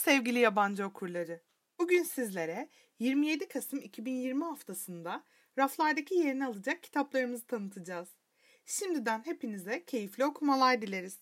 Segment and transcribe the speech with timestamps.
[0.00, 1.40] sevgili yabancı okurları.
[1.78, 2.68] Bugün sizlere
[2.98, 5.24] 27 Kasım 2020 haftasında
[5.58, 8.08] raflardaki yerini alacak kitaplarımızı tanıtacağız.
[8.66, 11.18] Şimdiden hepinize keyifli okumalar dileriz.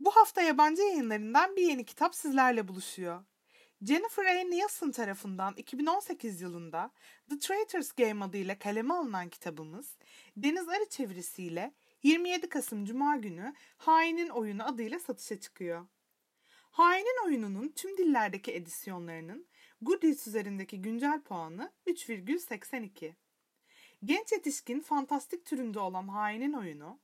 [0.00, 3.24] Bu hafta yabancı yayınlarından bir yeni kitap sizlerle buluşuyor.
[3.82, 4.44] Jennifer A.
[4.44, 6.90] Nielsen tarafından 2018 yılında
[7.30, 9.96] The Traitor's Game adıyla kaleme alınan kitabımız,
[10.36, 15.86] Deniz Arı çevirisiyle 27 Kasım Cuma günü Hainin Oyunu adıyla satışa çıkıyor.
[16.78, 19.48] Hainin oyununun tüm dillerdeki edisyonlarının
[19.80, 23.14] Goodreads üzerindeki güncel puanı 3,82.
[24.04, 27.00] Genç yetişkin fantastik türünde olan Hainin oyunu,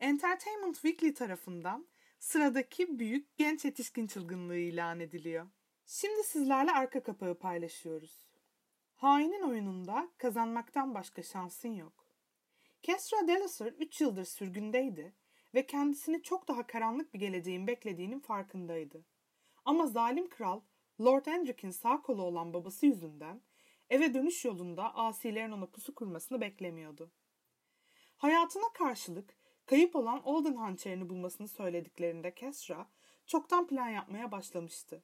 [0.00, 5.46] Entertainment Weekly tarafından sıradaki büyük genç yetişkin çılgınlığı ilan ediliyor.
[5.86, 8.26] Şimdi sizlerle arka kapağı paylaşıyoruz.
[8.94, 12.06] Hainin oyununda kazanmaktan başka şansın yok.
[12.82, 15.14] Kesra Delasar 3 yıldır sürgündeydi
[15.54, 19.11] ve kendisini çok daha karanlık bir geleceğin beklediğinin farkındaydı.
[19.64, 20.60] Ama zalim kral
[21.00, 23.42] Lord Hendrick'in sağ kolu olan babası yüzünden
[23.90, 27.10] eve dönüş yolunda asilerin ona pusu kurmasını beklemiyordu.
[28.16, 32.88] Hayatına karşılık kayıp olan Olden hançerini bulmasını söylediklerinde Kesra
[33.26, 35.02] çoktan plan yapmaya başlamıştı.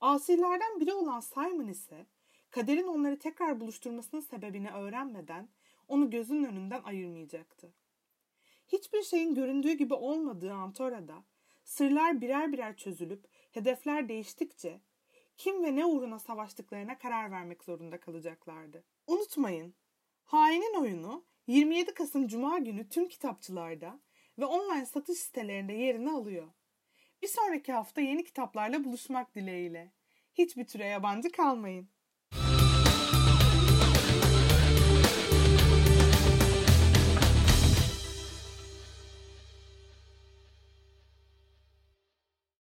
[0.00, 2.06] Asilerden biri olan Simon ise
[2.50, 5.48] kaderin onları tekrar buluşturmasının sebebini öğrenmeden
[5.88, 7.74] onu gözünün önünden ayırmayacaktı.
[8.68, 11.24] Hiçbir şeyin göründüğü gibi olmadığı Antora'da
[11.68, 14.80] sırlar birer birer çözülüp hedefler değiştikçe
[15.36, 18.84] kim ve ne uğruna savaştıklarına karar vermek zorunda kalacaklardı.
[19.06, 19.74] Unutmayın,
[20.24, 24.00] Hainin oyunu 27 Kasım Cuma günü tüm kitapçılarda
[24.38, 26.48] ve online satış sitelerinde yerini alıyor.
[27.22, 29.92] Bir sonraki hafta yeni kitaplarla buluşmak dileğiyle.
[30.34, 31.88] Hiçbir türe yabancı kalmayın.